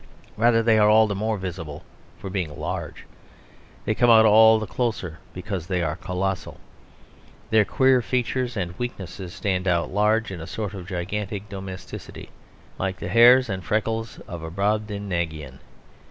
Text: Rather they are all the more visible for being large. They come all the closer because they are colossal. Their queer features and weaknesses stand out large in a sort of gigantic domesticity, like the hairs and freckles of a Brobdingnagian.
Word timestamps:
Rather 0.35 0.63
they 0.63 0.79
are 0.79 0.89
all 0.89 1.05
the 1.05 1.13
more 1.13 1.37
visible 1.37 1.83
for 2.17 2.31
being 2.31 2.59
large. 2.59 3.03
They 3.85 3.93
come 3.93 4.09
all 4.09 4.57
the 4.57 4.65
closer 4.65 5.19
because 5.31 5.67
they 5.67 5.83
are 5.83 5.95
colossal. 5.95 6.59
Their 7.51 7.65
queer 7.65 8.01
features 8.01 8.57
and 8.57 8.73
weaknesses 8.79 9.31
stand 9.31 9.67
out 9.67 9.93
large 9.93 10.31
in 10.31 10.41
a 10.41 10.47
sort 10.47 10.73
of 10.73 10.87
gigantic 10.87 11.49
domesticity, 11.49 12.31
like 12.79 12.97
the 12.97 13.09
hairs 13.09 13.47
and 13.47 13.63
freckles 13.63 14.17
of 14.27 14.41
a 14.41 14.49
Brobdingnagian. 14.49 15.59